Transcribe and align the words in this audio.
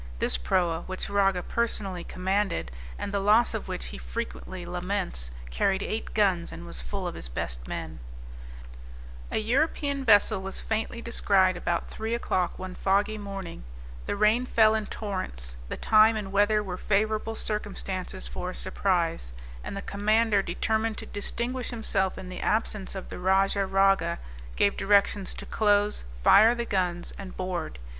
This 0.17 0.35
proa 0.35 0.81
which 0.87 1.11
Raga 1.11 1.43
personally 1.43 2.03
commanded, 2.03 2.71
and 2.97 3.13
the 3.13 3.19
loss 3.19 3.53
of 3.53 3.67
which 3.67 3.85
he 3.93 3.99
frequently 3.99 4.65
laments, 4.65 5.29
carried 5.51 5.83
eight 5.83 6.15
guns 6.15 6.51
and 6.51 6.65
was 6.65 6.81
full 6.81 7.07
of 7.07 7.13
his 7.13 7.29
best 7.29 7.67
men. 7.67 7.99
[Illustration: 9.29 9.29
A 9.29 9.35
Piratical 9.35 9.35
Proa 9.35 9.37
in 9.37 9.37
Full 9.37 9.37
Chase.] 9.37 9.43
An 9.45 9.49
European 9.51 10.05
vessel 10.05 10.41
was 10.41 10.59
faintly 10.59 11.01
descried 11.03 11.55
about 11.55 11.89
three 11.91 12.15
o'clock 12.15 12.57
one 12.57 12.73
foggy 12.73 13.19
morning; 13.19 13.63
the 14.07 14.15
rain 14.15 14.47
fell 14.47 14.73
in 14.73 14.87
torrents; 14.87 15.57
the 15.69 15.77
time 15.77 16.15
and 16.15 16.31
weather 16.31 16.63
were 16.63 16.77
favorable 16.77 17.35
circumstances 17.35 18.27
for 18.27 18.49
a 18.49 18.55
surprise, 18.55 19.33
and 19.63 19.77
the 19.77 19.83
commander 19.83 20.41
determined 20.41 20.97
to 20.97 21.05
distinguish 21.05 21.69
himself 21.69 22.17
in 22.17 22.27
the 22.27 22.41
absence 22.41 22.95
of 22.95 23.09
the 23.09 23.19
Rajah 23.19 23.67
Raga, 23.67 24.17
gave 24.55 24.75
directions 24.75 25.35
to 25.35 25.45
close, 25.45 26.05
fire 26.23 26.55
the 26.55 26.65
guns 26.65 27.13
and 27.19 27.37
board. 27.37 27.77